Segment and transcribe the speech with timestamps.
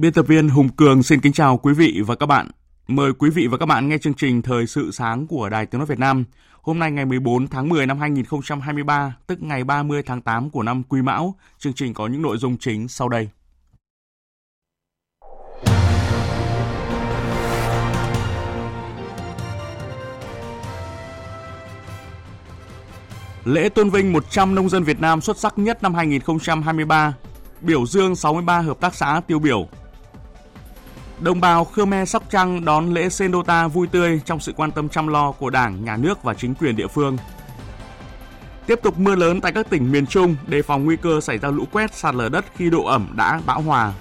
[0.00, 2.50] Biên tập viên Hùng Cường xin kính chào quý vị và các bạn.
[2.88, 5.78] Mời quý vị và các bạn nghe chương trình Thời sự sáng của Đài Tiếng
[5.78, 6.24] Nói Việt Nam.
[6.62, 10.82] Hôm nay ngày 14 tháng 10 năm 2023, tức ngày 30 tháng 8 của năm
[10.88, 11.34] Quý Mão.
[11.58, 13.28] Chương trình có những nội dung chính sau đây.
[23.44, 27.14] Lễ tôn vinh 100 nông dân Việt Nam xuất sắc nhất năm 2023,
[27.60, 29.68] biểu dương 63 hợp tác xã tiêu biểu.
[31.20, 35.06] Đồng bào Khmer Sóc Trăng đón lễ Sendota vui tươi trong sự quan tâm chăm
[35.06, 37.16] lo của Đảng, Nhà nước và chính quyền địa phương.
[38.66, 41.50] Tiếp tục mưa lớn tại các tỉnh miền Trung đề phòng nguy cơ xảy ra
[41.50, 43.92] lũ quét sạt lở đất khi độ ẩm đã bão hòa.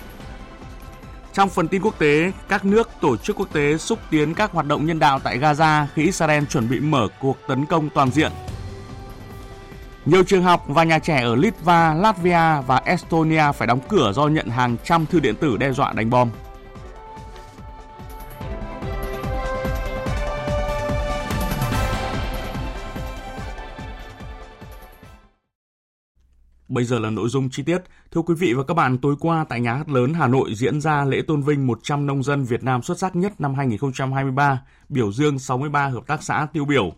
[1.33, 4.65] Trong phần tin quốc tế, các nước tổ chức quốc tế xúc tiến các hoạt
[4.65, 8.31] động nhân đạo tại Gaza khi Israel chuẩn bị mở cuộc tấn công toàn diện.
[10.05, 14.27] Nhiều trường học và nhà trẻ ở Litva, Latvia và Estonia phải đóng cửa do
[14.27, 16.29] nhận hàng trăm thư điện tử đe dọa đánh bom.
[26.67, 27.81] Bây giờ là nội dung chi tiết.
[28.11, 30.81] Thưa quý vị và các bạn, tối qua tại Nhà hát lớn Hà Nội diễn
[30.81, 35.11] ra lễ tôn vinh 100 nông dân Việt Nam xuất sắc nhất năm 2023, biểu
[35.11, 36.93] dương 63 hợp tác xã tiêu biểu.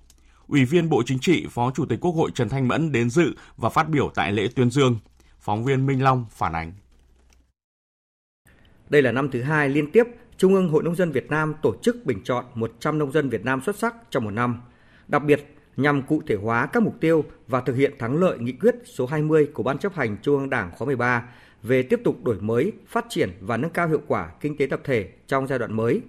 [0.47, 3.33] Ủy viên Bộ Chính trị, Phó Chủ tịch Quốc hội Trần Thanh Mẫn đến dự
[3.57, 4.99] và phát biểu tại lễ tuyên dương.
[5.39, 6.73] Phóng viên Minh Long phản ánh.
[8.89, 10.03] Đây là năm thứ hai liên tiếp
[10.37, 13.45] Trung ương Hội Nông dân Việt Nam tổ chức bình chọn 100 nông dân Việt
[13.45, 14.61] Nam xuất sắc trong một năm.
[15.07, 18.51] Đặc biệt, nhằm cụ thể hóa các mục tiêu và thực hiện thắng lợi nghị
[18.51, 21.29] quyết số 20 của Ban chấp hành Trung ương Đảng khóa 13
[21.63, 24.81] về tiếp tục đổi mới, phát triển và nâng cao hiệu quả kinh tế tập
[24.83, 26.01] thể trong giai đoạn mới.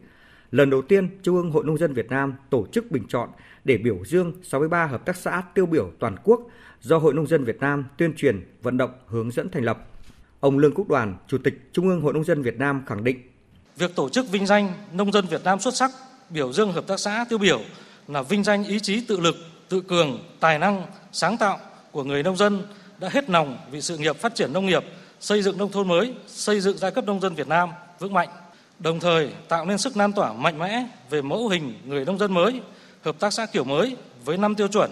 [0.51, 3.29] Lần đầu tiên, Trung ương Hội Nông dân Việt Nam tổ chức bình chọn
[3.65, 6.41] để biểu dương 63 hợp tác xã tiêu biểu toàn quốc
[6.81, 9.87] do Hội Nông dân Việt Nam tuyên truyền, vận động, hướng dẫn thành lập.
[10.41, 13.31] Ông Lương Quốc Đoàn, Chủ tịch Trung ương Hội Nông dân Việt Nam khẳng định
[13.81, 15.91] Việc tổ chức vinh danh nông dân Việt Nam xuất sắc,
[16.31, 17.61] biểu dương hợp tác xã tiêu biểu
[18.09, 19.35] là vinh danh ý chí tự lực,
[19.71, 21.59] tự cường, tài năng, sáng tạo
[21.93, 22.63] của người nông dân
[22.99, 24.85] đã hết lòng vì sự nghiệp phát triển nông nghiệp,
[25.21, 28.29] xây dựng nông thôn mới, xây dựng giai cấp nông dân Việt Nam vững mạnh,
[28.79, 32.35] đồng thời tạo nên sức lan tỏa mạnh mẽ về mẫu hình người nông dân
[32.35, 32.61] mới,
[33.03, 34.91] hợp tác xã kiểu mới với năm tiêu chuẩn,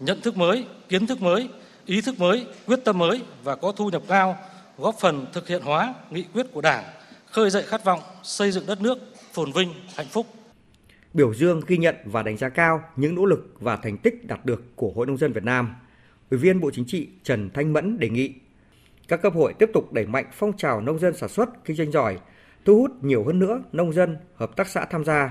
[0.00, 1.48] nhận thức mới, kiến thức mới,
[1.86, 4.38] ý thức mới, quyết tâm mới và có thu nhập cao,
[4.78, 6.84] góp phần thực hiện hóa nghị quyết của Đảng,
[7.30, 8.98] khơi dậy khát vọng xây dựng đất nước
[9.32, 10.26] phồn vinh, hạnh phúc
[11.16, 14.44] biểu dương ghi nhận và đánh giá cao những nỗ lực và thành tích đạt
[14.44, 15.74] được của Hội Nông dân Việt Nam.
[16.30, 18.34] Ủy viên Bộ Chính trị Trần Thanh Mẫn đề nghị
[19.08, 21.92] các cấp hội tiếp tục đẩy mạnh phong trào nông dân sản xuất kinh doanh
[21.92, 22.18] giỏi,
[22.64, 25.30] thu hút nhiều hơn nữa nông dân, hợp tác xã tham gia,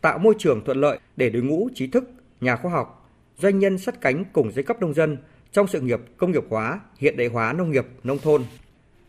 [0.00, 2.04] tạo môi trường thuận lợi để đội ngũ trí thức,
[2.40, 5.16] nhà khoa học, doanh nhân sát cánh cùng giai cấp nông dân
[5.52, 8.44] trong sự nghiệp công nghiệp hóa, hiện đại hóa nông nghiệp nông thôn.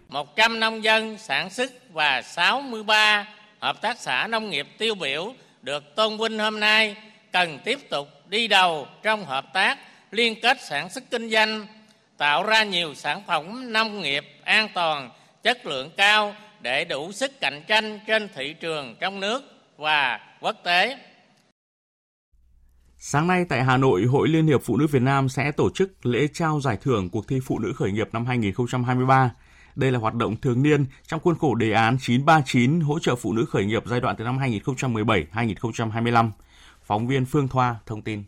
[0.10, 3.28] 100 nông dân sản xuất và 63
[3.60, 5.34] hợp tác xã nông nghiệp tiêu biểu
[5.66, 6.98] được tôn vinh hôm nay
[7.32, 9.78] cần tiếp tục đi đầu trong hợp tác
[10.12, 11.68] liên kết sản xuất kinh doanh
[12.18, 15.10] tạo ra nhiều sản phẩm nông nghiệp an toàn
[15.44, 19.44] chất lượng cao để đủ sức cạnh tranh trên thị trường trong nước
[19.78, 20.98] và quốc tế
[22.98, 26.06] Sáng nay tại Hà Nội, Hội Liên hiệp Phụ nữ Việt Nam sẽ tổ chức
[26.06, 29.32] lễ trao giải thưởng cuộc thi Phụ nữ khởi nghiệp năm 2023.
[29.76, 33.34] Đây là hoạt động thường niên trong khuôn khổ đề án 939 hỗ trợ phụ
[33.34, 36.30] nữ khởi nghiệp giai đoạn từ năm 2017-2025.
[36.82, 38.24] Phóng viên Phương Thoa thông tin.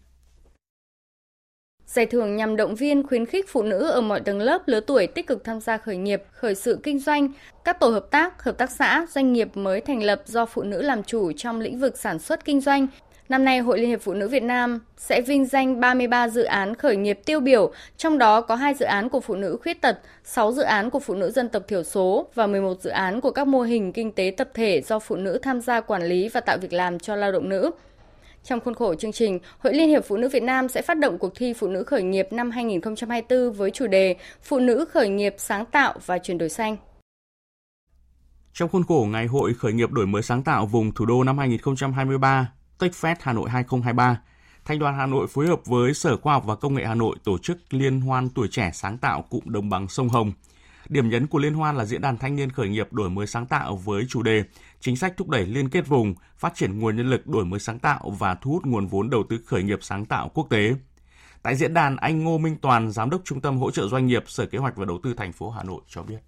[1.85, 5.07] Giải thưởng nhằm động viên khuyến khích phụ nữ ở mọi tầng lớp lứa tuổi
[5.07, 7.29] tích cực tham gia khởi nghiệp, khởi sự kinh doanh,
[7.63, 10.81] các tổ hợp tác, hợp tác xã, doanh nghiệp mới thành lập do phụ nữ
[10.81, 12.88] làm chủ trong lĩnh vực sản xuất kinh doanh
[13.29, 16.75] Năm nay, Hội Liên hiệp Phụ nữ Việt Nam sẽ vinh danh 33 dự án
[16.75, 20.00] khởi nghiệp tiêu biểu, trong đó có 2 dự án của phụ nữ khuyết tật,
[20.24, 23.31] 6 dự án của phụ nữ dân tộc thiểu số và 11 dự án của
[23.31, 26.41] các mô hình kinh tế tập thể do phụ nữ tham gia quản lý và
[26.41, 27.71] tạo việc làm cho lao động nữ.
[28.44, 31.18] Trong khuôn khổ chương trình, Hội Liên hiệp Phụ nữ Việt Nam sẽ phát động
[31.18, 35.35] cuộc thi Phụ nữ khởi nghiệp năm 2024 với chủ đề Phụ nữ khởi nghiệp
[35.38, 36.77] sáng tạo và chuyển đổi xanh.
[38.53, 41.38] Trong khuôn khổ Ngày hội khởi nghiệp đổi mới sáng tạo vùng thủ đô năm
[41.38, 44.21] 2023, TechFest Hà Nội 2023,
[44.65, 47.15] Thành đoàn Hà Nội phối hợp với Sở Khoa học và Công nghệ Hà Nội
[47.24, 50.31] tổ chức Liên hoan tuổi trẻ sáng tạo cụm đồng bằng sông Hồng.
[50.89, 53.45] Điểm nhấn của liên hoan là diễn đàn thanh niên khởi nghiệp đổi mới sáng
[53.45, 54.44] tạo với chủ đề
[54.79, 57.79] chính sách thúc đẩy liên kết vùng, phát triển nguồn nhân lực đổi mới sáng
[57.79, 60.75] tạo và thu hút nguồn vốn đầu tư khởi nghiệp sáng tạo quốc tế.
[61.41, 64.23] Tại diễn đàn, anh Ngô Minh Toàn, giám đốc Trung tâm hỗ trợ doanh nghiệp
[64.27, 66.19] Sở Kế hoạch và Đầu tư thành phố Hà Nội cho biết.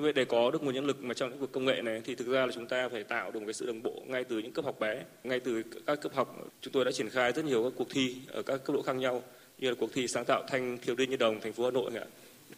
[0.00, 2.02] Như vậy để có được nguồn nhân lực mà trong lĩnh vực công nghệ này
[2.04, 4.24] thì thực ra là chúng ta phải tạo được một cái sự đồng bộ ngay
[4.24, 6.48] từ những cấp học bé, ngay từ các cấp học.
[6.60, 8.92] Chúng tôi đã triển khai rất nhiều các cuộc thi ở các cấp độ khác
[8.92, 9.22] nhau
[9.58, 11.90] như là cuộc thi sáng tạo thanh thiếu niên nhi đồng thành phố Hà Nội
[11.94, 12.04] ạ.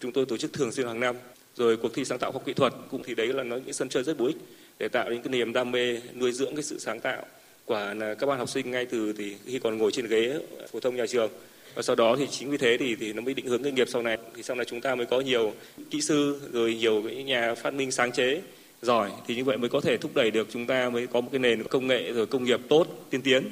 [0.00, 1.16] Chúng tôi tổ chức thường xuyên hàng năm.
[1.54, 3.72] Rồi cuộc thi sáng tạo khoa học kỹ thuật cũng thì đấy là nó những
[3.72, 4.36] sân chơi rất bổ ích
[4.78, 7.26] để tạo những cái niềm đam mê nuôi dưỡng cái sự sáng tạo
[7.64, 10.40] của các bạn học sinh ngay từ thì khi còn ngồi trên ghế
[10.72, 11.30] phổ thông nhà trường
[11.74, 13.88] và sau đó thì chính vì thế thì thì nó mới định hướng nghề nghiệp
[13.88, 15.52] sau này thì sau này chúng ta mới có nhiều
[15.90, 18.42] kỹ sư rồi nhiều cái nhà phát minh sáng chế
[18.82, 21.28] giỏi thì như vậy mới có thể thúc đẩy được chúng ta mới có một
[21.32, 23.50] cái nền công nghệ rồi công nghiệp tốt tiên tiến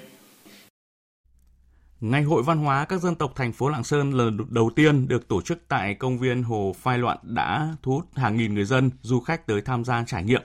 [2.01, 5.29] Ngày hội văn hóa các dân tộc thành phố Lạng Sơn lần đầu tiên được
[5.29, 8.91] tổ chức tại công viên Hồ Phai Loạn đã thu hút hàng nghìn người dân,
[9.03, 10.43] du khách tới tham gia trải nghiệm.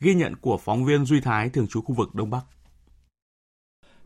[0.00, 2.44] Ghi nhận của phóng viên Duy Thái thường trú khu vực Đông Bắc.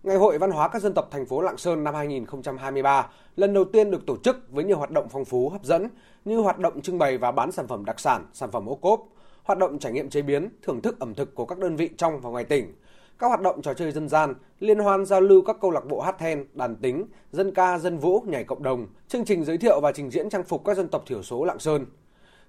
[0.08, 3.64] Ngày hội văn hóa các dân tộc thành phố Lạng Sơn năm 2023 lần đầu
[3.64, 5.88] tiên được tổ chức với nhiều hoạt động phong phú hấp dẫn
[6.24, 9.08] như hoạt động trưng bày và bán sản phẩm đặc sản, sản phẩm ô cốp,
[9.42, 12.20] hoạt động trải nghiệm chế biến, thưởng thức ẩm thực của các đơn vị trong
[12.20, 12.74] và ngoài tỉnh,
[13.18, 16.00] các hoạt động trò chơi dân gian, liên hoan giao lưu các câu lạc bộ
[16.00, 19.80] hát then, đàn tính, dân ca, dân vũ, nhảy cộng đồng, chương trình giới thiệu
[19.80, 21.86] và trình diễn trang phục các dân tộc thiểu số Lạng Sơn.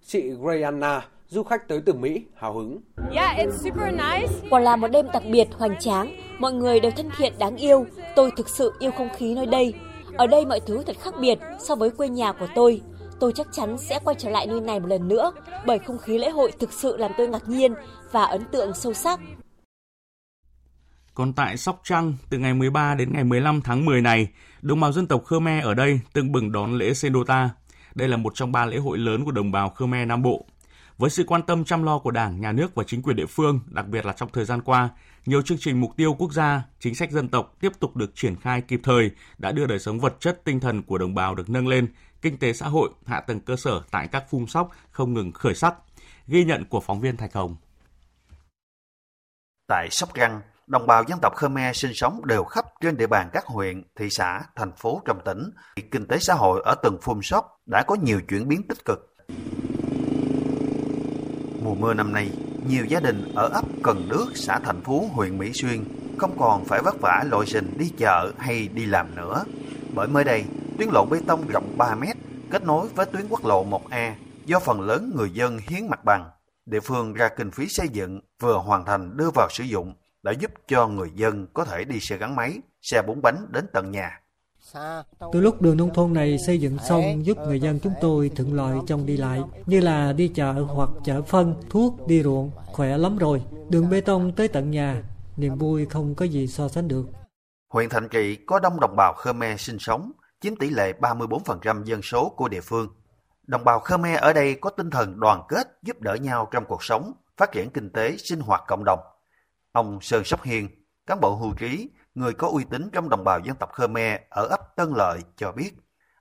[0.05, 2.79] Chị Grayana, du khách tới từ Mỹ, hào hứng.
[4.49, 6.15] Quả là một đêm đặc biệt, hoành tráng.
[6.39, 7.85] Mọi người đều thân thiện, đáng yêu.
[8.15, 9.73] Tôi thực sự yêu không khí nơi đây.
[10.13, 12.81] Ở đây mọi thứ thật khác biệt so với quê nhà của tôi.
[13.19, 15.31] Tôi chắc chắn sẽ quay trở lại nơi này một lần nữa,
[15.65, 17.73] bởi không khí lễ hội thực sự làm tôi ngạc nhiên
[18.11, 19.19] và ấn tượng sâu sắc.
[21.13, 24.27] Còn tại Sóc Trăng, từ ngày 13 đến ngày 15 tháng 10 này,
[24.61, 27.49] đồng bào dân tộc Khmer ở đây tưng bừng đón lễ Sendota.
[27.95, 30.45] Đây là một trong ba lễ hội lớn của đồng bào Khmer Nam Bộ.
[30.99, 33.59] Với sự quan tâm chăm lo của Đảng, Nhà nước và chính quyền địa phương,
[33.67, 34.89] đặc biệt là trong thời gian qua,
[35.25, 38.35] nhiều chương trình mục tiêu quốc gia, chính sách dân tộc tiếp tục được triển
[38.35, 41.49] khai kịp thời, đã đưa đời sống vật chất tinh thần của đồng bào được
[41.49, 41.87] nâng lên,
[42.21, 45.55] kinh tế xã hội, hạ tầng cơ sở tại các phun sóc không ngừng khởi
[45.55, 45.75] sắc.
[46.27, 47.55] Ghi nhận của phóng viên Thạch Hồng.
[49.67, 53.29] Tại Sóc Trăng, đồng bào dân tộc Khmer sinh sống đều khắp trên địa bàn
[53.33, 55.51] các huyện, thị xã, thành phố trong tỉnh.
[55.91, 59.15] Kinh tế xã hội ở từng phun sóc đã có nhiều chuyển biến tích cực.
[61.69, 62.31] Mùa mưa năm nay,
[62.67, 65.83] nhiều gia đình ở ấp Cần Đước, xã Thành Phú, huyện Mỹ Xuyên
[66.17, 69.43] không còn phải vất vả lội trình đi chợ hay đi làm nữa.
[69.95, 70.43] Bởi mới đây,
[70.77, 72.17] tuyến lộ bê tông rộng 3 mét
[72.51, 74.13] kết nối với tuyến quốc lộ 1A
[74.45, 76.29] do phần lớn người dân hiến mặt bằng.
[76.65, 79.93] Địa phương ra kinh phí xây dựng vừa hoàn thành đưa vào sử dụng
[80.23, 83.65] đã giúp cho người dân có thể đi xe gắn máy, xe bốn bánh đến
[83.73, 84.19] tận nhà.
[85.33, 88.53] Từ lúc đường nông thôn này xây dựng xong giúp người dân chúng tôi thuận
[88.53, 92.97] lợi trong đi lại, như là đi chợ hoặc chở phân, thuốc, đi ruộng, khỏe
[92.97, 93.43] lắm rồi.
[93.69, 95.03] Đường bê tông tới tận nhà,
[95.37, 97.05] niềm vui không có gì so sánh được.
[97.69, 100.11] Huyện Thành Trị có đông đồng bào Khmer sinh sống,
[100.41, 102.87] chiếm tỷ lệ 34% dân số của địa phương.
[103.47, 106.83] Đồng bào Khmer ở đây có tinh thần đoàn kết giúp đỡ nhau trong cuộc
[106.83, 108.99] sống, phát triển kinh tế, sinh hoạt cộng đồng.
[109.71, 110.67] Ông Sơn Sóc Hiên,
[111.05, 114.47] cán bộ hưu trí, người có uy tín trong đồng bào dân tộc Khmer ở
[114.47, 115.71] ấp Tân Lợi cho biết,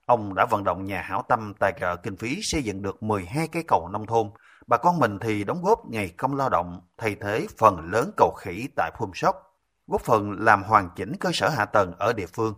[0.06, 3.48] ông đã vận động nhà hảo tâm tài trợ kinh phí xây dựng được 12
[3.48, 4.30] cây cầu nông thôn.
[4.66, 8.34] Bà con mình thì đóng góp ngày công lao động thay thế phần lớn cầu
[8.38, 9.36] khỉ tại Phum Sóc,
[9.86, 12.54] góp phần làm hoàn chỉnh cơ sở hạ tầng ở địa phương.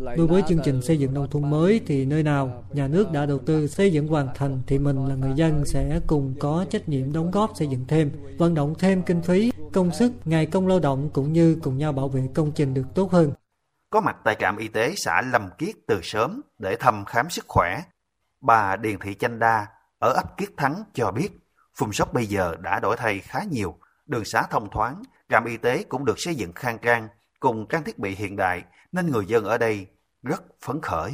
[0.00, 3.26] Đối với chương trình xây dựng nông thôn mới thì nơi nào nhà nước đã
[3.26, 6.88] đầu tư xây dựng hoàn thành thì mình là người dân sẽ cùng có trách
[6.88, 10.66] nhiệm đóng góp xây dựng thêm, vận động thêm kinh phí, công sức, ngày công
[10.66, 13.32] lao động cũng như cùng nhau bảo vệ công trình được tốt hơn.
[13.90, 17.44] Có mặt tại trạm y tế xã Lâm Kiết từ sớm để thăm khám sức
[17.48, 17.82] khỏe,
[18.40, 19.66] bà Điền Thị Chanh Đa
[19.98, 21.28] ở ấp Kiết Thắng cho biết
[21.74, 25.56] Phun Sóc bây giờ đã đổi thay khá nhiều, đường xá thông thoáng, trạm y
[25.56, 27.08] tế cũng được xây dựng khang trang
[27.40, 28.62] cùng trang thiết bị hiện đại
[28.96, 29.86] nên người dân ở đây
[30.22, 31.12] rất phấn khởi.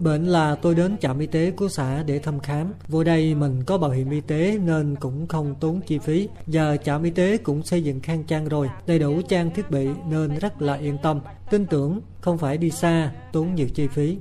[0.00, 2.72] Bệnh là tôi đến trạm y tế của xã để thăm khám.
[2.88, 6.28] Vô đây mình có bảo hiểm y tế nên cũng không tốn chi phí.
[6.46, 9.88] Giờ trạm y tế cũng xây dựng khang trang rồi, đầy đủ trang thiết bị
[10.06, 11.20] nên rất là yên tâm.
[11.50, 14.18] Tin tưởng không phải đi xa, tốn nhiều chi phí.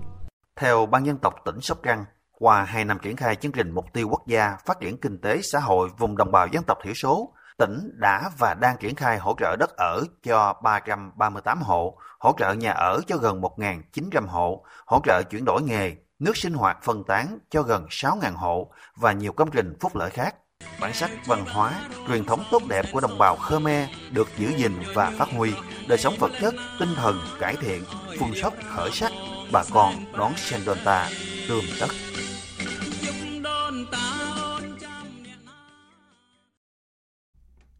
[0.55, 3.85] Theo Ban dân tộc tỉnh Sóc Trăng, qua 2 năm triển khai chương trình mục
[3.93, 6.93] tiêu quốc gia phát triển kinh tế xã hội vùng đồng bào dân tộc thiểu
[6.93, 12.35] số, tỉnh đã và đang triển khai hỗ trợ đất ở cho 338 hộ, hỗ
[12.37, 16.77] trợ nhà ở cho gần 1.900 hộ, hỗ trợ chuyển đổi nghề, nước sinh hoạt
[16.83, 20.35] phân tán cho gần 6.000 hộ và nhiều công trình phúc lợi khác.
[20.81, 24.73] Bản sắc văn hóa, truyền thống tốt đẹp của đồng bào Khmer được giữ gìn
[24.95, 25.53] và phát huy,
[25.87, 27.83] đời sống vật chất, tinh thần cải thiện,
[28.19, 29.11] phun sóc khởi sắc,
[29.51, 31.09] bà con đón Sendonta
[31.47, 31.87] tươm tất.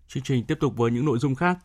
[0.07, 1.57] Chương trình tiếp tục với những nội dung khác.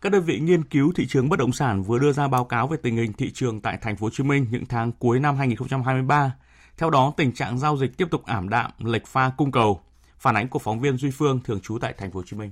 [0.00, 2.66] Các đơn vị nghiên cứu thị trường bất động sản vừa đưa ra báo cáo
[2.66, 5.36] về tình hình thị trường tại thành phố Hồ Chí Minh những tháng cuối năm
[5.36, 6.36] 2023.
[6.78, 9.80] Theo đó, tình trạng giao dịch tiếp tục ảm đạm, lệch pha cung cầu.
[10.18, 12.50] Phản ánh của phóng viên Duy Phương thường trú tại thành phố Hồ Chí Minh.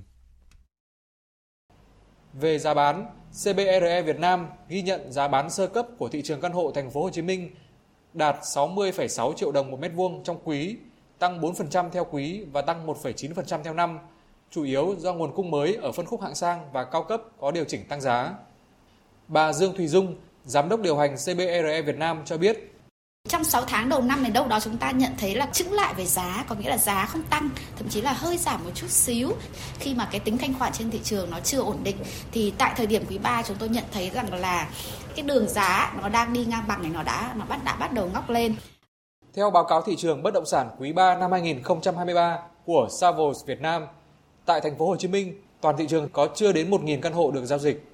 [2.33, 3.07] Về giá bán,
[3.45, 6.91] CBRE Việt Nam ghi nhận giá bán sơ cấp của thị trường căn hộ thành
[6.91, 7.51] phố Hồ Chí Minh
[8.15, 10.77] đạt 60,6 triệu đồng một mét vuông trong quý,
[11.19, 13.99] tăng 4% theo quý và tăng 1,9% theo năm
[14.55, 17.51] chủ yếu do nguồn cung mới ở phân khúc hạng sang và cao cấp có
[17.51, 18.31] điều chỉnh tăng giá.
[19.29, 22.71] Bà Dương Thùy Dung, Giám đốc điều hành CBRE Việt Nam cho biết,
[23.29, 25.95] trong 6 tháng đầu năm này đâu đó chúng ta nhận thấy là chững lại
[25.95, 28.91] về giá, có nghĩa là giá không tăng, thậm chí là hơi giảm một chút
[28.91, 29.31] xíu.
[29.79, 31.97] Khi mà cái tính thanh khoản trên thị trường nó chưa ổn định
[32.33, 34.69] thì tại thời điểm quý 3 chúng tôi nhận thấy rằng là
[35.17, 37.93] cái đường giá nó đang đi ngang bằng này nó đã nó bắt đã bắt
[37.93, 38.55] đầu ngóc lên.
[39.35, 43.61] Theo báo cáo thị trường bất động sản quý 3 năm 2023 của Savos Việt
[43.61, 43.87] Nam,
[44.47, 47.31] Tại thành phố Hồ Chí Minh, toàn thị trường có chưa đến 1.000 căn hộ
[47.31, 47.85] được giao dịch.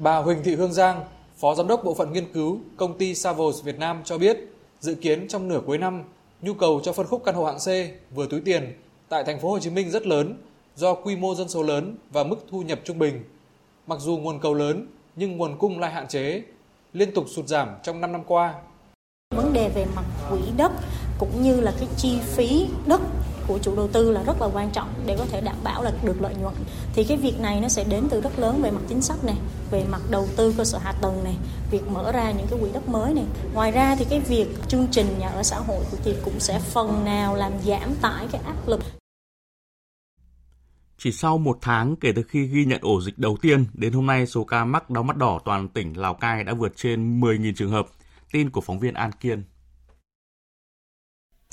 [0.00, 1.04] Bà Huỳnh Thị Hương Giang,
[1.36, 4.38] Phó Giám đốc Bộ phận Nghiên cứu Công ty Savos Việt Nam cho biết,
[4.80, 6.02] dự kiến trong nửa cuối năm,
[6.42, 7.68] nhu cầu cho phân khúc căn hộ hạng C
[8.14, 8.72] vừa túi tiền
[9.08, 10.36] tại thành phố Hồ Chí Minh rất lớn
[10.76, 13.24] do quy mô dân số lớn và mức thu nhập trung bình.
[13.86, 14.86] Mặc dù nguồn cầu lớn
[15.16, 16.42] nhưng nguồn cung lại hạn chế,
[16.92, 18.54] liên tục sụt giảm trong 5 năm qua.
[19.36, 20.72] Vấn đề về mặt quỹ đất
[21.18, 23.00] cũng như là cái chi phí đất
[23.46, 25.92] của chủ đầu tư là rất là quan trọng để có thể đảm bảo là
[26.04, 26.54] được lợi nhuận
[26.94, 29.36] thì cái việc này nó sẽ đến từ rất lớn về mặt chính sách này
[29.70, 31.36] về mặt đầu tư cơ sở hạ tầng này
[31.70, 33.24] việc mở ra những cái quỹ đất mới này
[33.54, 37.04] ngoài ra thì cái việc chương trình nhà ở xã hội thì cũng sẽ phần
[37.04, 38.80] nào làm giảm tải cái áp lực
[41.04, 44.06] chỉ sau một tháng kể từ khi ghi nhận ổ dịch đầu tiên, đến hôm
[44.06, 47.52] nay số ca mắc đau mắt đỏ toàn tỉnh Lào Cai đã vượt trên 10.000
[47.56, 47.86] trường hợp.
[48.32, 49.42] Tin của phóng viên An Kiên.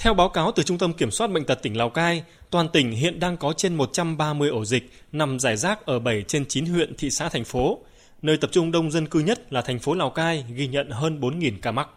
[0.04, 2.92] Theo báo cáo từ Trung tâm Kiểm soát Bệnh tật tỉnh Lào Cai, toàn tỉnh
[2.92, 6.96] hiện đang có trên 130 ổ dịch nằm rải rác ở 7 trên 9 huyện,
[6.98, 7.80] thị xã, thành phố.
[8.22, 11.20] Nơi tập trung đông dân cư nhất là thành phố Lào Cai ghi nhận hơn
[11.20, 11.88] 4.000 ca mắc.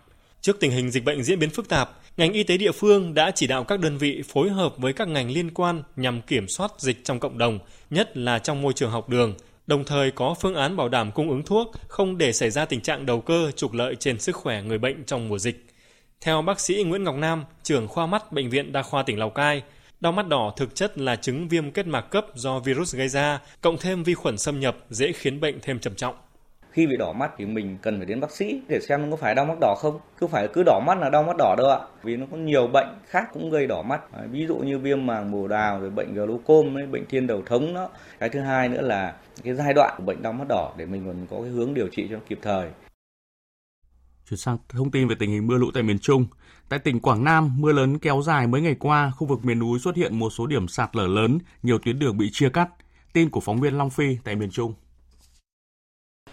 [0.40, 3.30] Trước tình hình dịch bệnh diễn biến phức tạp, ngành y tế địa phương đã
[3.34, 6.72] chỉ đạo các đơn vị phối hợp với các ngành liên quan nhằm kiểm soát
[6.78, 7.58] dịch trong cộng đồng,
[7.90, 9.34] nhất là trong môi trường học đường,
[9.66, 12.80] đồng thời có phương án bảo đảm cung ứng thuốc, không để xảy ra tình
[12.80, 15.66] trạng đầu cơ trục lợi trên sức khỏe người bệnh trong mùa dịch.
[16.24, 19.30] Theo bác sĩ Nguyễn Ngọc Nam, trưởng khoa mắt Bệnh viện Đa khoa tỉnh Lào
[19.30, 19.62] Cai,
[20.00, 23.40] đau mắt đỏ thực chất là chứng viêm kết mạc cấp do virus gây ra,
[23.60, 26.14] cộng thêm vi khuẩn xâm nhập dễ khiến bệnh thêm trầm trọng.
[26.70, 29.34] Khi bị đỏ mắt thì mình cần phải đến bác sĩ để xem có phải
[29.34, 30.00] đau mắt đỏ không.
[30.18, 31.78] Cứ phải cứ đỏ mắt là đau mắt đỏ đâu ạ.
[32.02, 34.00] Vì nó có nhiều bệnh khác cũng gây đỏ mắt.
[34.12, 37.74] À, ví dụ như viêm màng bồ đào, rồi bệnh glaucom, bệnh thiên đầu thống
[37.74, 37.88] đó.
[38.18, 39.14] Cái thứ hai nữa là
[39.44, 41.88] cái giai đoạn của bệnh đau mắt đỏ để mình còn có cái hướng điều
[41.88, 42.68] trị cho kịp thời.
[44.30, 46.26] Chuyển sang thông tin về tình hình mưa lũ tại miền Trung.
[46.68, 49.78] Tại tỉnh Quảng Nam, mưa lớn kéo dài mấy ngày qua, khu vực miền núi
[49.78, 52.68] xuất hiện một số điểm sạt lở lớn, nhiều tuyến đường bị chia cắt.
[53.12, 54.74] Tin của phóng viên Long Phi tại miền Trung.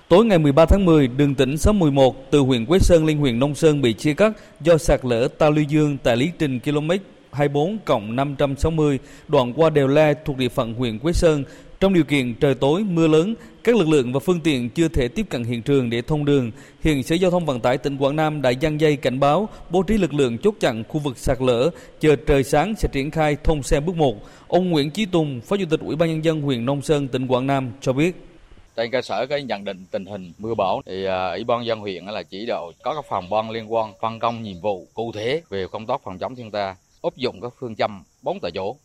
[0.09, 3.39] Tối ngày 13 tháng 10, đường tỉnh số 11 từ huyện Quế Sơn lên huyện
[3.39, 4.31] Nông Sơn bị chia cắt
[4.61, 6.89] do sạt lở Ta Lưu Dương tại lý trình km
[7.31, 11.43] 24 cộng 560 đoạn qua đèo Le thuộc địa phận huyện Quế Sơn
[11.81, 15.07] trong điều kiện trời tối, mưa lớn, các lực lượng và phương tiện chưa thể
[15.07, 16.51] tiếp cận hiện trường để thông đường.
[16.81, 19.83] Hiện Sở Giao thông Vận tải tỉnh Quảng Nam đã giăng dây cảnh báo, bố
[19.83, 21.69] trí lực lượng chốt chặn khu vực sạt lở,
[21.99, 24.15] chờ trời sáng sẽ triển khai thông xe bước 1.
[24.47, 27.27] Ông Nguyễn Chí Tùng, Phó Chủ tịch Ủy ban nhân dân huyện Nông Sơn, tỉnh
[27.27, 28.27] Quảng Nam cho biết
[28.75, 31.79] trên cơ sở cái nhận định tình hình mưa bão thì à, ủy ban dân
[31.79, 35.11] huyện là chỉ đạo có các phòng ban liên quan phân công nhiệm vụ cụ
[35.11, 38.51] thể về công tác phòng chống thiên tai áp dụng các phương châm bốn tại
[38.53, 38.75] chỗ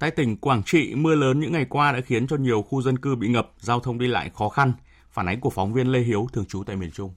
[0.00, 2.98] Tại tỉnh Quảng Trị, mưa lớn những ngày qua đã khiến cho nhiều khu dân
[2.98, 4.72] cư bị ngập, giao thông đi lại khó khăn.
[5.10, 7.14] Phản ánh của phóng viên Lê Hiếu, thường trú tại miền Trung.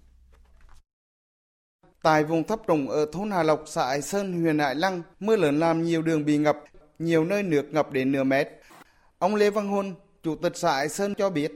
[2.02, 5.36] Tại vùng thấp trũng ở thôn Hà Lộc, xã Hải Sơn, huyện Hải Lăng, mưa
[5.36, 6.58] lớn làm nhiều đường bị ngập,
[7.00, 8.48] nhiều nơi nước ngập đến nửa mét.
[9.20, 9.94] Ông Lê Văn Huân,
[10.24, 11.52] Chủ tịch xã Hải Sơn cho biết.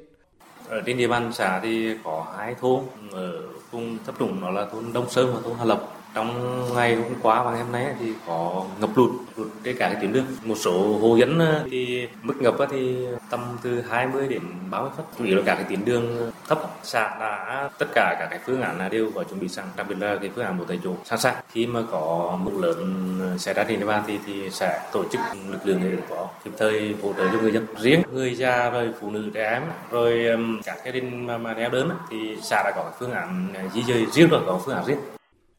[0.67, 4.67] Ở trên địa bàn xã thì có hai thôn ở vùng thấp trũng đó là
[4.71, 7.85] thôn Đông Sơn và thôn Hà Lộc trong ngày hôm qua và ngày hôm nay
[7.99, 10.25] thì có ngập lụt, lụt trên cả cái tuyến đường.
[10.43, 12.97] Một số hồ dân ờ, thì mức ngập thì
[13.29, 15.05] tầm từ 20 đến 30 phút.
[15.17, 16.59] Chủ yếu là cả cái tuyến đường ờ, thấp.
[16.83, 19.95] Xã đã tất cả các cái phương án đều có chuẩn bị sẵn, đặc biệt
[19.99, 21.35] là cái phương án một tại chỗ sẵn sàng.
[21.51, 25.03] Khi mà có mưa lớn ờ, xảy ra trên địa bàn thì thì sẽ tổ
[25.11, 27.65] chức lực lượng để có kịp thời hỗ trợ cho người dân.
[27.79, 30.25] Riêng người già rồi phụ nữ trẻ em rồi
[30.65, 34.05] các gia đình mà, mà neo đơn thì xã đã có phương án di dời
[34.11, 34.99] riêng rồi có phương án riêng.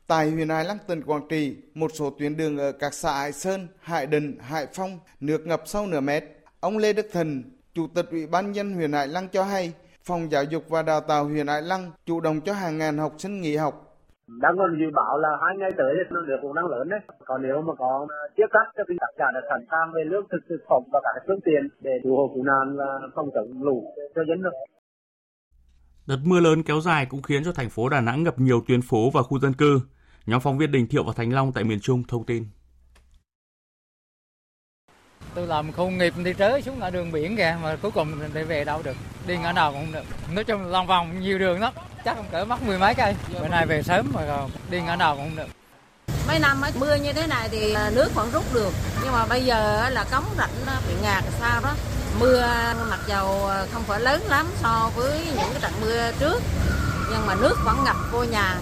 [0.09, 3.33] Tại huyện Hải Lăng, tỉnh Quảng Trị, một số tuyến đường ở các xã Hải
[3.33, 6.25] Sơn, Hải Đình, Hải Phong nước ngập sâu nửa mét.
[6.61, 7.43] Ông Lê Đức Thần,
[7.75, 9.73] Chủ tịch Ủy ban nhân huyện Hải Lăng cho hay,
[10.05, 13.13] Phòng Giáo dục và Đào tạo huyện Hải Lăng chủ động cho hàng ngàn học
[13.19, 13.75] sinh nghỉ học.
[14.27, 17.01] Đang còn dự báo là hai ngày tới nó được cũng đang lớn đấy.
[17.25, 20.41] Còn nếu mà có tiếp cắt cho tất cả đã sẵn sàng về lương thực
[20.49, 23.95] thực phẩm và các phương tiện để cứu hộ cứu nạn và phòng chống lũ
[24.15, 24.57] cho dân được.
[26.07, 28.81] Đợt mưa lớn kéo dài cũng khiến cho thành phố Đà Nẵng ngập nhiều tuyến
[28.83, 29.81] phố và khu dân cư.
[30.29, 32.47] Nhóm phóng viên Đình Thiệu và Thành Long tại miền Trung thông tin.
[35.35, 38.43] Tôi làm khu nghiệp thì trớ xuống ở đường biển kìa mà cuối cùng thì
[38.43, 38.97] về đâu được.
[39.27, 40.33] Đi ngõ nào cũng không được.
[40.35, 41.73] Nói chung là lòng vòng nhiều đường lắm.
[42.05, 43.15] Chắc không cỡ mất mười mấy cây.
[43.33, 45.49] Bữa nay về sớm mà đi ngõ nào cũng không được.
[46.29, 48.73] Mấy năm mưa như thế này thì nước vẫn rút được.
[49.05, 51.75] Nhưng mà bây giờ là cống rãnh bị ngạt sao đó.
[52.21, 52.41] Mưa
[52.91, 56.43] mặc dầu không phải lớn lắm so với những cái trận mưa trước.
[57.11, 58.59] Nhưng mà nước vẫn ngập vô nhà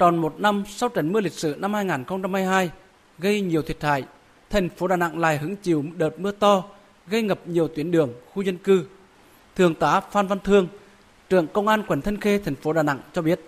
[0.00, 2.70] tròn một năm sau trận mưa lịch sử năm 2022
[3.18, 4.04] gây nhiều thiệt hại,
[4.50, 6.64] thành phố Đà Nẵng lại hứng chịu đợt mưa to
[7.10, 8.86] gây ngập nhiều tuyến đường, khu dân cư.
[9.56, 10.66] Thượng tá Phan Văn Thương,
[11.28, 13.40] trưởng công an quận Thanh Khê, thành phố Đà Nẵng cho biết.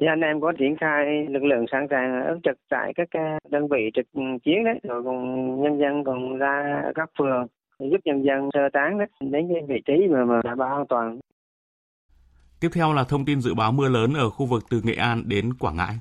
[0.00, 3.38] Thì anh em có triển khai lực lượng sẵn sàng ứng trực tại các à,
[3.48, 4.06] đơn vị trực
[4.44, 7.46] chiến đấy, rồi còn nhân dân còn ra các phường
[7.78, 10.86] giúp nhân dân sơ tán đấy, đến cái vị trí mà, mà đảm bảo an
[10.88, 11.18] toàn.
[12.62, 15.28] Tiếp theo là thông tin dự báo mưa lớn ở khu vực từ Nghệ An
[15.28, 15.98] đến Quảng Ngãi.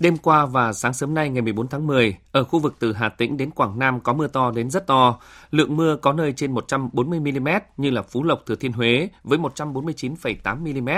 [0.00, 3.08] Đêm qua và sáng sớm nay ngày 14 tháng 10, ở khu vực từ Hà
[3.08, 5.20] Tĩnh đến Quảng Nam có mưa to đến rất to.
[5.50, 9.38] Lượng mưa có nơi trên 140 mm như là Phú Lộc Thừa Thiên Huế với
[9.38, 10.88] 149,8 mm,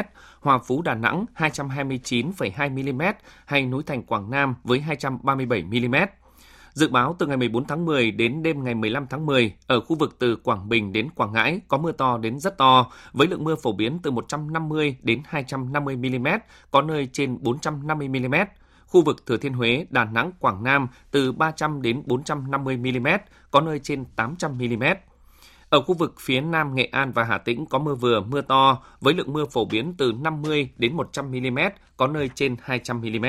[0.40, 3.02] Hòa Phú Đà Nẵng 229,2 mm
[3.44, 5.94] hay núi Thành Quảng Nam với 237 mm.
[6.75, 9.97] Dự báo từ ngày 14 tháng 10 đến đêm ngày 15 tháng 10, ở khu
[9.97, 13.45] vực từ Quảng Bình đến Quảng Ngãi có mưa to đến rất to, với lượng
[13.45, 16.27] mưa phổ biến từ 150 đến 250 mm,
[16.71, 18.35] có nơi trên 450 mm.
[18.87, 23.09] Khu vực Thừa Thiên Huế, Đà Nẵng, Quảng Nam từ 300 đến 450 mm,
[23.51, 24.85] có nơi trên 800 mm.
[25.71, 28.83] Ở khu vực phía Nam Nghệ An và Hà Tĩnh có mưa vừa, mưa to,
[29.01, 31.59] với lượng mưa phổ biến từ 50 đến 100 mm,
[31.97, 33.27] có nơi trên 200 mm.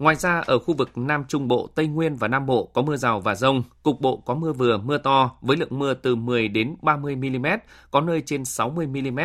[0.00, 2.96] Ngoài ra, ở khu vực Nam Trung Bộ, Tây Nguyên và Nam Bộ có mưa
[2.96, 6.48] rào và rông, cục bộ có mưa vừa, mưa to với lượng mưa từ 10
[6.48, 7.46] đến 30 mm,
[7.90, 9.18] có nơi trên 60 mm.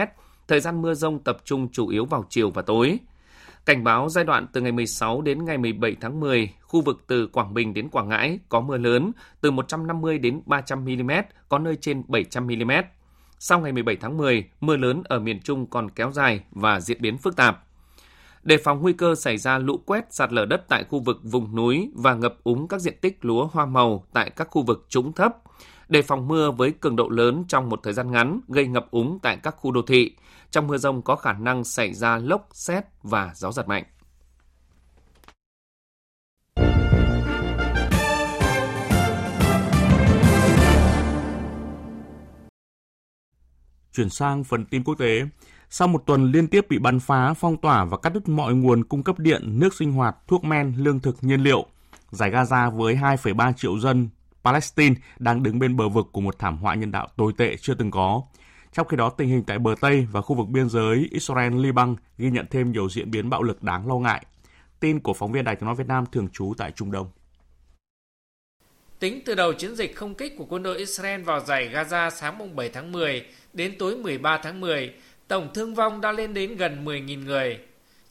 [0.47, 2.99] Thời gian mưa rông tập trung chủ yếu vào chiều và tối.
[3.65, 7.27] Cảnh báo giai đoạn từ ngày 16 đến ngày 17 tháng 10, khu vực từ
[7.27, 9.11] Quảng Bình đến Quảng Ngãi có mưa lớn
[9.41, 11.11] từ 150 đến 300 mm,
[11.49, 12.71] có nơi trên 700 mm.
[13.39, 17.01] Sau ngày 17 tháng 10, mưa lớn ở miền Trung còn kéo dài và diễn
[17.01, 17.64] biến phức tạp
[18.45, 21.55] đề phòng nguy cơ xảy ra lũ quét sạt lở đất tại khu vực vùng
[21.55, 25.13] núi và ngập úng các diện tích lúa hoa màu tại các khu vực trũng
[25.13, 25.37] thấp,
[25.89, 29.19] đề phòng mưa với cường độ lớn trong một thời gian ngắn gây ngập úng
[29.21, 30.15] tại các khu đô thị.
[30.51, 33.83] Trong mưa rông có khả năng xảy ra lốc, xét và gió giật mạnh.
[43.93, 45.21] Chuyển sang phần tin quốc tế,
[45.69, 48.83] sau một tuần liên tiếp bị bắn phá, phong tỏa và cắt đứt mọi nguồn
[48.83, 51.65] cung cấp điện, nước sinh hoạt, thuốc men, lương thực, nhiên liệu,
[52.11, 54.09] giải Gaza với 2,3 triệu dân
[54.43, 57.73] Palestine đang đứng bên bờ vực của một thảm họa nhân đạo tồi tệ chưa
[57.73, 58.21] từng có.
[58.73, 62.31] Trong khi đó, tình hình tại bờ Tây và khu vực biên giới Israel-Liban ghi
[62.31, 64.25] nhận thêm nhiều diễn biến bạo lực đáng lo ngại.
[64.79, 67.07] Tin của phóng viên Đài tiếng nói Việt Nam thường trú tại Trung Đông.
[68.99, 72.55] Tính từ đầu chiến dịch không kích của quân đội Israel vào giải Gaza sáng
[72.55, 74.93] 7 tháng 10 đến tối 13 tháng 10,
[75.27, 77.59] tổng thương vong đã lên đến gần 10.000 người,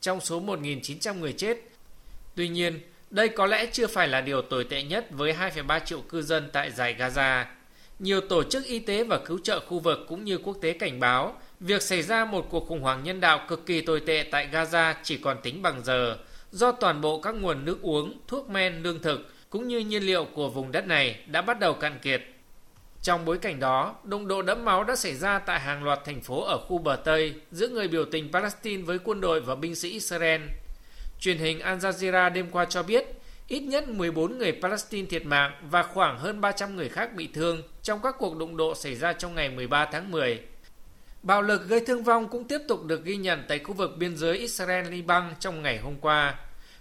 [0.00, 1.58] trong số 1.900 người chết.
[2.34, 6.00] Tuy nhiên, đây có lẽ chưa phải là điều tồi tệ nhất với 2,3 triệu
[6.00, 7.44] cư dân tại giải Gaza.
[7.98, 11.00] Nhiều tổ chức y tế và cứu trợ khu vực cũng như quốc tế cảnh
[11.00, 14.48] báo việc xảy ra một cuộc khủng hoảng nhân đạo cực kỳ tồi tệ tại
[14.52, 16.18] Gaza chỉ còn tính bằng giờ,
[16.50, 20.24] do toàn bộ các nguồn nước uống, thuốc men, lương thực cũng như nhiên liệu
[20.24, 22.22] của vùng đất này đã bắt đầu cạn kiệt.
[23.04, 26.20] Trong bối cảnh đó, đụng độ đẫm máu đã xảy ra tại hàng loạt thành
[26.20, 29.74] phố ở khu bờ Tây giữa người biểu tình Palestine với quân đội và binh
[29.74, 30.40] sĩ Israel.
[31.20, 33.06] Truyền hình Al Jazeera đêm qua cho biết
[33.48, 37.62] ít nhất 14 người Palestine thiệt mạng và khoảng hơn 300 người khác bị thương
[37.82, 40.40] trong các cuộc đụng độ xảy ra trong ngày 13 tháng 10.
[41.22, 44.16] Bạo lực gây thương vong cũng tiếp tục được ghi nhận tại khu vực biên
[44.16, 46.34] giới Israel-Liban trong ngày hôm qua.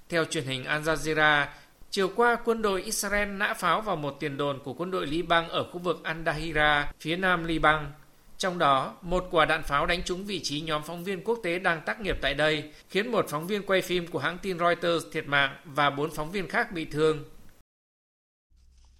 [0.10, 1.46] Theo truyền hình Al Jazeera,
[1.94, 5.50] chiều qua quân đội Israel nã pháo vào một tiền đồn của quân đội Liban
[5.50, 7.92] ở khu vực Al-Dahira, phía nam Liban.
[8.38, 11.60] Trong đó, một quả đạn pháo đánh trúng vị trí nhóm phóng viên quốc tế
[11.60, 15.06] đang tác nghiệp tại đây, khiến một phóng viên quay phim của hãng tin Reuters
[15.12, 17.24] thiệt mạng và bốn phóng viên khác bị thương.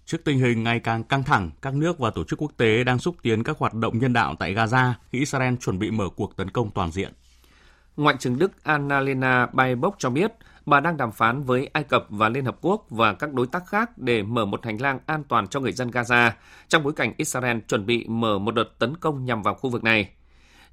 [0.06, 2.98] Trước tình hình ngày càng căng thẳng, các nước và tổ chức quốc tế đang
[2.98, 6.36] xúc tiến các hoạt động nhân đạo tại Gaza khi Israel chuẩn bị mở cuộc
[6.36, 7.12] tấn công toàn diện.
[7.96, 10.32] Ngoại trưởng Đức Annalena Baerbock cho biết
[10.66, 13.66] bà đang đàm phán với Ai Cập và Liên Hợp Quốc và các đối tác
[13.66, 16.30] khác để mở một hành lang an toàn cho người dân Gaza
[16.68, 19.84] trong bối cảnh Israel chuẩn bị mở một đợt tấn công nhằm vào khu vực
[19.84, 20.08] này.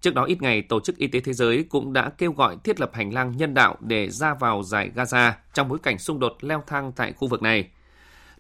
[0.02, 2.80] Trước đó ít ngày, Tổ chức Y tế Thế giới cũng đã kêu gọi thiết
[2.80, 6.38] lập hành lang nhân đạo để ra vào giải Gaza trong bối cảnh xung đột
[6.42, 7.70] leo thang tại khu vực này–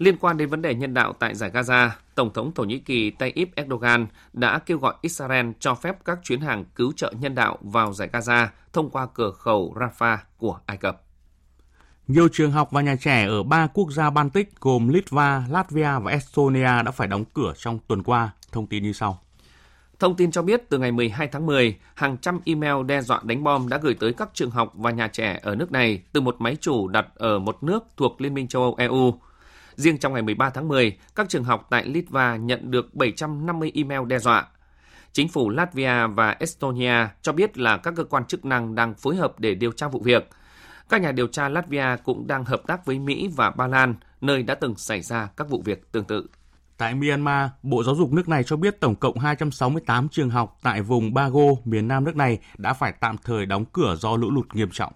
[0.01, 3.09] Liên quan đến vấn đề nhân đạo tại giải Gaza, Tổng thống Thổ Nhĩ Kỳ
[3.09, 7.57] Tayyip Erdogan đã kêu gọi Israel cho phép các chuyến hàng cứu trợ nhân đạo
[7.61, 11.01] vào giải Gaza thông qua cửa khẩu Rafah của Ai Cập.
[12.07, 16.11] Nhiều trường học và nhà trẻ ở ba quốc gia Baltic gồm Litva, Latvia và
[16.11, 18.29] Estonia đã phải đóng cửa trong tuần qua.
[18.51, 19.21] Thông tin như sau.
[19.99, 23.43] Thông tin cho biết từ ngày 12 tháng 10, hàng trăm email đe dọa đánh
[23.43, 26.35] bom đã gửi tới các trường học và nhà trẻ ở nước này từ một
[26.39, 29.13] máy chủ đặt ở một nước thuộc Liên minh châu Âu EU.
[29.81, 34.05] Riêng trong ngày 13 tháng 10, các trường học tại Litva nhận được 750 email
[34.07, 34.47] đe dọa.
[35.13, 39.15] Chính phủ Latvia và Estonia cho biết là các cơ quan chức năng đang phối
[39.15, 40.29] hợp để điều tra vụ việc.
[40.89, 44.43] Các nhà điều tra Latvia cũng đang hợp tác với Mỹ và Ba Lan, nơi
[44.43, 46.27] đã từng xảy ra các vụ việc tương tự.
[46.77, 50.81] Tại Myanmar, Bộ Giáo dục nước này cho biết tổng cộng 268 trường học tại
[50.81, 54.55] vùng Bago, miền nam nước này đã phải tạm thời đóng cửa do lũ lụt
[54.55, 54.93] nghiêm trọng.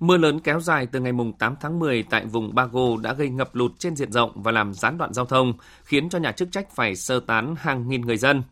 [0.00, 3.54] Mưa lớn kéo dài từ ngày 8 tháng 10 tại vùng Bago đã gây ngập
[3.54, 5.52] lụt trên diện rộng và làm gián đoạn giao thông,
[5.84, 8.42] khiến cho nhà chức trách phải sơ tán hàng nghìn người dân.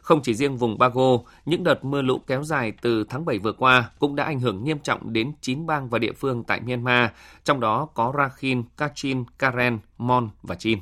[0.00, 3.52] Không chỉ riêng vùng Bago, những đợt mưa lũ kéo dài từ tháng 7 vừa
[3.52, 7.10] qua cũng đã ảnh hưởng nghiêm trọng đến 9 bang và địa phương tại Myanmar,
[7.44, 10.78] trong đó có Rakhine, Kachin, Karen, Mon và Chin.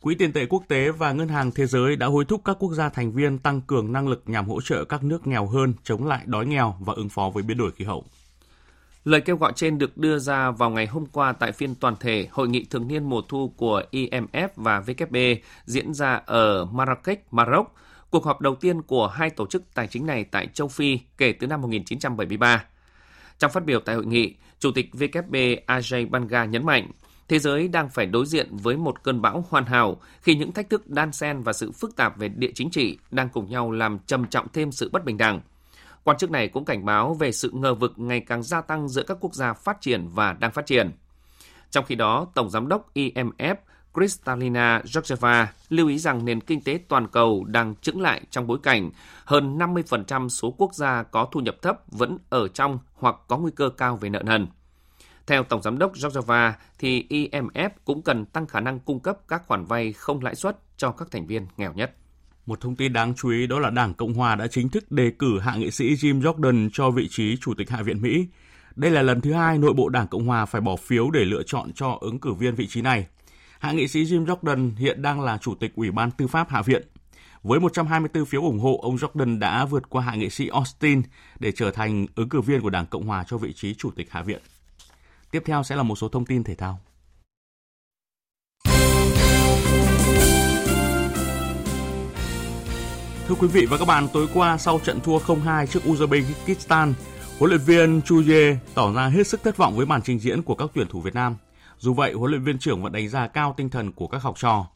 [0.00, 2.72] Quỹ tiền tệ quốc tế và Ngân hàng Thế giới đã hối thúc các quốc
[2.72, 6.06] gia thành viên tăng cường năng lực nhằm hỗ trợ các nước nghèo hơn chống
[6.06, 8.04] lại đói nghèo và ứng phó với biến đổi khí hậu.
[9.04, 12.28] Lời kêu gọi trên được đưa ra vào ngày hôm qua tại phiên toàn thể
[12.30, 17.74] Hội nghị thường niên mùa thu của IMF và WB diễn ra ở Marrakech, Maroc,
[18.10, 21.32] cuộc họp đầu tiên của hai tổ chức tài chính này tại châu Phi kể
[21.32, 22.64] từ năm 1973.
[23.38, 26.90] Trong phát biểu tại hội nghị, Chủ tịch WB Ajay Banga nhấn mạnh,
[27.28, 30.70] thế giới đang phải đối diện với một cơn bão hoàn hảo khi những thách
[30.70, 33.98] thức đan xen và sự phức tạp về địa chính trị đang cùng nhau làm
[34.06, 35.40] trầm trọng thêm sự bất bình đẳng–
[36.04, 39.02] Quan chức này cũng cảnh báo về sự ngờ vực ngày càng gia tăng giữa
[39.02, 40.92] các quốc gia phát triển và đang phát triển.
[41.70, 43.54] Trong khi đó, Tổng Giám đốc IMF
[43.94, 48.58] Kristalina Georgieva lưu ý rằng nền kinh tế toàn cầu đang chững lại trong bối
[48.62, 48.90] cảnh
[49.24, 53.50] hơn 50% số quốc gia có thu nhập thấp vẫn ở trong hoặc có nguy
[53.56, 54.46] cơ cao về nợ nần.
[55.26, 59.46] Theo Tổng Giám đốc Georgieva, thì IMF cũng cần tăng khả năng cung cấp các
[59.46, 61.94] khoản vay không lãi suất cho các thành viên nghèo nhất.
[62.48, 65.10] Một thông tin đáng chú ý đó là Đảng Cộng Hòa đã chính thức đề
[65.18, 68.26] cử hạ nghị sĩ Jim Jordan cho vị trí Chủ tịch Hạ viện Mỹ.
[68.76, 71.42] Đây là lần thứ hai nội bộ Đảng Cộng Hòa phải bỏ phiếu để lựa
[71.42, 73.06] chọn cho ứng cử viên vị trí này.
[73.58, 76.62] Hạ nghị sĩ Jim Jordan hiện đang là Chủ tịch Ủy ban Tư pháp Hạ
[76.62, 76.82] viện.
[77.42, 81.02] Với 124 phiếu ủng hộ, ông Jordan đã vượt qua hạ nghị sĩ Austin
[81.40, 84.10] để trở thành ứng cử viên của Đảng Cộng Hòa cho vị trí Chủ tịch
[84.10, 84.40] Hạ viện.
[85.30, 86.80] Tiếp theo sẽ là một số thông tin thể thao.
[93.28, 96.92] Thưa quý vị và các bạn, tối qua sau trận thua 0-2 trước Uzbekistan,
[97.38, 100.42] huấn luyện viên Chu Ye tỏ ra hết sức thất vọng với màn trình diễn
[100.42, 101.36] của các tuyển thủ Việt Nam.
[101.78, 104.34] Dù vậy, huấn luyện viên trưởng vẫn đánh giá cao tinh thần của các học
[104.38, 104.66] trò.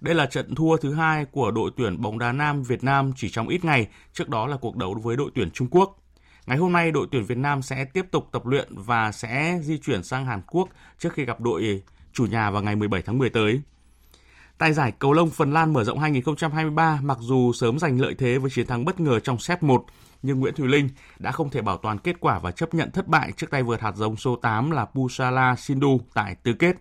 [0.00, 3.30] Đây là trận thua thứ hai của đội tuyển bóng đá nam Việt Nam chỉ
[3.30, 5.98] trong ít ngày, trước đó là cuộc đấu với đội tuyển Trung Quốc.
[6.46, 9.78] Ngày hôm nay, đội tuyển Việt Nam sẽ tiếp tục tập luyện và sẽ di
[9.78, 13.30] chuyển sang Hàn Quốc trước khi gặp đội chủ nhà vào ngày 17 tháng 10
[13.30, 13.62] tới.
[14.58, 18.38] Tại giải cầu lông Phần Lan mở rộng 2023, mặc dù sớm giành lợi thế
[18.38, 19.84] với chiến thắng bất ngờ trong set 1,
[20.22, 20.88] nhưng Nguyễn Thùy Linh
[21.18, 23.80] đã không thể bảo toàn kết quả và chấp nhận thất bại trước tay vợt
[23.80, 26.76] hạt giống số 8 là Pusala Sindhu tại tứ kết.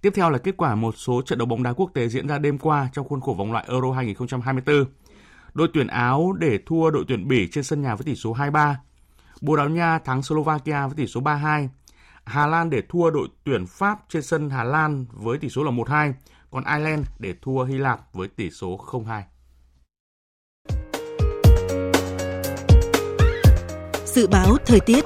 [0.00, 2.38] Tiếp theo là kết quả một số trận đấu bóng đá quốc tế diễn ra
[2.38, 4.84] đêm qua trong khuôn khổ vòng loại Euro 2024.
[5.54, 8.74] Đội tuyển Áo để thua đội tuyển Bỉ trên sân nhà với tỷ số 2-3.
[9.40, 11.68] Bồ Đào Nha thắng Slovakia với tỷ số 3-2.
[12.24, 15.70] Hà Lan để thua đội tuyển Pháp trên sân Hà Lan với tỷ số là
[15.70, 16.12] 1-2
[16.56, 19.22] còn Ireland để thua Hy Lạp với tỷ số 0-2.
[24.04, 25.04] Dự báo thời tiết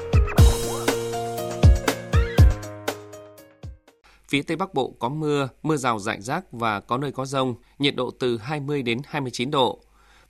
[4.29, 7.55] Phía Tây Bắc Bộ có mưa, mưa rào rải rác và có nơi có rông,
[7.79, 9.81] nhiệt độ từ 20 đến 29 độ.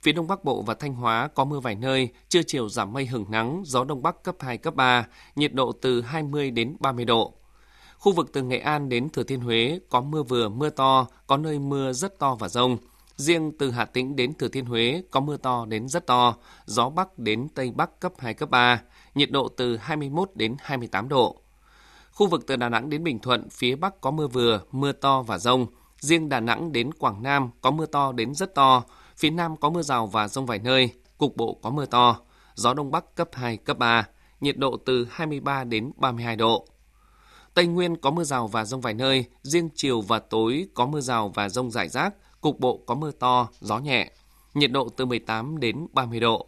[0.01, 3.05] Phía Đông Bắc Bộ và Thanh Hóa có mưa vài nơi, trưa chiều giảm mây
[3.05, 7.05] hưởng nắng, gió Đông Bắc cấp 2, cấp 3, nhiệt độ từ 20 đến 30
[7.05, 7.40] độ.
[8.01, 11.37] Khu vực từ Nghệ An đến Thừa Thiên Huế có mưa vừa, mưa to, có
[11.37, 12.77] nơi mưa rất to và rông.
[13.15, 16.35] Riêng từ Hà Tĩnh đến Thừa Thiên Huế có mưa to đến rất to,
[16.65, 18.81] gió Bắc đến Tây Bắc cấp 2, cấp 3,
[19.15, 21.41] nhiệt độ từ 21 đến 28 độ.
[22.11, 25.21] Khu vực từ Đà Nẵng đến Bình Thuận, phía Bắc có mưa vừa, mưa to
[25.21, 25.67] và rông.
[25.99, 28.83] Riêng Đà Nẵng đến Quảng Nam có mưa to đến rất to,
[29.17, 32.17] phía Nam có mưa rào và rông vài nơi, cục bộ có mưa to.
[32.55, 34.07] Gió Đông Bắc cấp 2, cấp 3,
[34.41, 36.67] nhiệt độ từ 23 đến 32 độ.
[37.53, 41.01] Tây Nguyên có mưa rào và rông vài nơi, riêng chiều và tối có mưa
[41.01, 44.11] rào và rông rải rác, cục bộ có mưa to, gió nhẹ,
[44.53, 46.47] nhiệt độ từ 18 đến 30 độ.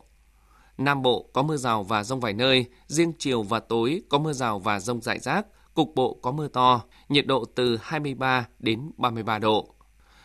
[0.78, 4.34] Nam Bộ có mưa rào và rông vài nơi, riêng chiều và tối có mưa
[4.34, 8.92] rào và rông rải rác, cục bộ có mưa to, nhiệt độ từ 23 đến
[8.98, 9.68] 33 độ.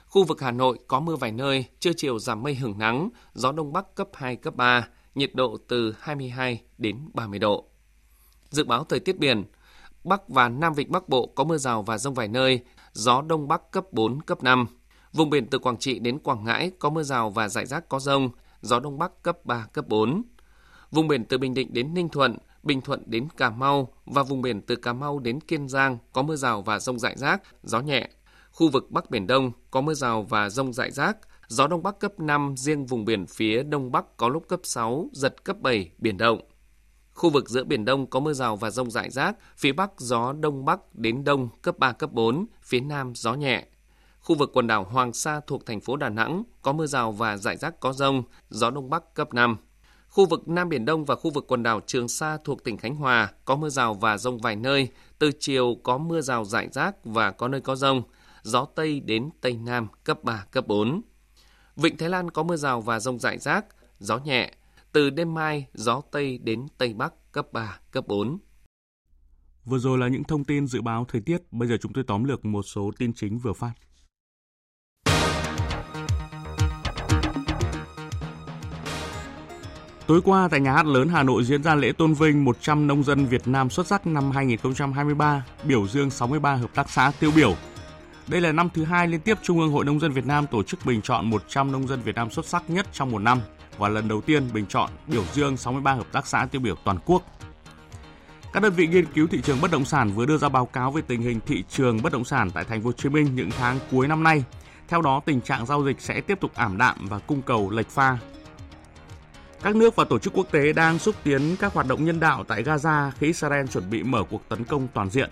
[0.06, 3.52] Khu vực Hà Nội có mưa vài nơi, trưa chiều giảm mây hưởng nắng, gió
[3.52, 7.64] đông bắc cấp 2, cấp 3, nhiệt độ từ 22 đến 30 độ.
[8.50, 9.44] Dự báo thời tiết biển,
[10.08, 12.60] Bắc và Nam Vịnh Bắc Bộ có mưa rào và rông vài nơi,
[12.92, 14.66] gió đông bắc cấp 4, cấp 5.
[15.12, 18.00] Vùng biển từ Quảng Trị đến Quảng Ngãi có mưa rào và rải rác có
[18.00, 20.22] rông, gió đông bắc cấp 3, cấp 4.
[20.90, 24.42] Vùng biển từ Bình Định đến Ninh Thuận, Bình Thuận đến Cà Mau và vùng
[24.42, 27.80] biển từ Cà Mau đến Kiên Giang có mưa rào và rông rải rác, gió
[27.80, 28.08] nhẹ.
[28.52, 31.16] Khu vực Bắc Biển Đông có mưa rào và rông rải rác,
[31.48, 35.08] gió Đông Bắc cấp 5, riêng vùng biển phía Đông Bắc có lúc cấp 6,
[35.12, 36.40] giật cấp 7, biển động.
[37.18, 40.32] Khu vực giữa Biển Đông có mưa rào và rông rải rác, phía Bắc gió
[40.32, 43.66] Đông Bắc đến Đông cấp 3, cấp 4, phía Nam gió nhẹ.
[44.20, 47.36] Khu vực quần đảo Hoàng Sa thuộc thành phố Đà Nẵng có mưa rào và
[47.36, 49.56] rải rác có rông, gió Đông Bắc cấp 5.
[50.08, 52.94] Khu vực Nam Biển Đông và khu vực quần đảo Trường Sa thuộc tỉnh Khánh
[52.94, 54.88] Hòa có mưa rào và rông vài nơi.
[55.18, 58.02] Từ chiều có mưa rào rải rác và có nơi có rông.
[58.42, 61.02] Gió Tây đến Tây Nam cấp 3, cấp 4.
[61.76, 63.66] Vịnh Thái Lan có mưa rào và rông rải rác,
[63.98, 64.50] gió nhẹ.
[64.92, 68.38] Từ đêm mai, gió Tây đến Tây Bắc cấp 3, cấp 4.
[69.64, 71.52] Vừa rồi là những thông tin dự báo thời tiết.
[71.52, 73.72] Bây giờ chúng tôi tóm lược một số tin chính vừa phát.
[80.06, 83.04] Tối qua tại nhà hát lớn Hà Nội diễn ra lễ tôn vinh 100 nông
[83.04, 87.54] dân Việt Nam xuất sắc năm 2023, biểu dương 63 hợp tác xã tiêu biểu.
[88.28, 90.62] Đây là năm thứ hai liên tiếp Trung ương Hội Nông dân Việt Nam tổ
[90.62, 93.40] chức bình chọn 100 nông dân Việt Nam xuất sắc nhất trong một năm
[93.78, 96.98] và lần đầu tiên bình chọn biểu dương 63 hợp tác xã tiêu biểu toàn
[97.06, 97.22] quốc.
[98.52, 100.90] Các đơn vị nghiên cứu thị trường bất động sản vừa đưa ra báo cáo
[100.90, 103.50] về tình hình thị trường bất động sản tại thành phố Hồ Chí Minh những
[103.50, 104.44] tháng cuối năm nay.
[104.88, 107.88] Theo đó, tình trạng giao dịch sẽ tiếp tục ảm đạm và cung cầu lệch
[107.88, 108.18] pha
[109.62, 112.44] các nước và tổ chức quốc tế đang xúc tiến các hoạt động nhân đạo
[112.48, 115.30] tại Gaza khi Israel chuẩn bị mở cuộc tấn công toàn diện.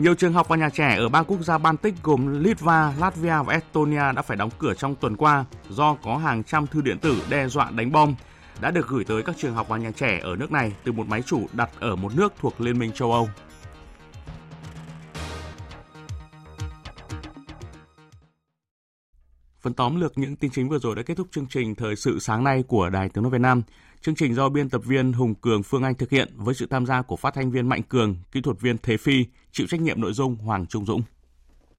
[0.00, 3.52] Nhiều trường học và nhà trẻ ở ba quốc gia Baltic gồm Litva, Latvia và
[3.52, 7.22] Estonia đã phải đóng cửa trong tuần qua do có hàng trăm thư điện tử
[7.30, 8.14] đe dọa đánh bom
[8.60, 11.06] đã được gửi tới các trường học và nhà trẻ ở nước này từ một
[11.06, 13.28] máy chủ đặt ở một nước thuộc Liên minh châu Âu.
[19.60, 22.18] Phần tóm lược những tin chính vừa rồi đã kết thúc chương trình Thời sự
[22.18, 23.62] sáng nay của Đài Tiếng Nói Việt Nam.
[24.02, 26.86] Chương trình do biên tập viên Hùng Cường Phương Anh thực hiện với sự tham
[26.86, 30.00] gia của phát thanh viên Mạnh Cường, kỹ thuật viên Thế Phi, chịu trách nhiệm
[30.00, 31.02] nội dung Hoàng Trung Dũng.